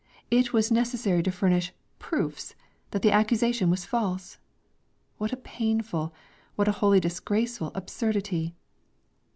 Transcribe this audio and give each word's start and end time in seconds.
it 0.31 0.51
was 0.51 0.71
necessary 0.71 1.21
to 1.21 1.29
furnish 1.31 1.71
proofs 1.99 2.55
that 2.89 3.03
the 3.03 3.11
accusation 3.11 3.69
was 3.69 3.85
false. 3.85 4.39
What 5.19 5.31
a 5.31 5.37
painful, 5.37 6.11
what 6.55 6.67
a 6.67 6.71
wholly 6.81 6.99
disgraceful 6.99 7.71
absurdity! 7.75 8.55